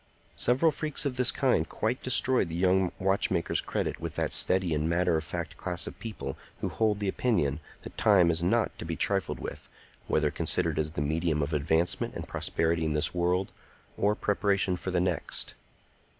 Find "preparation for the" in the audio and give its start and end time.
14.15-14.99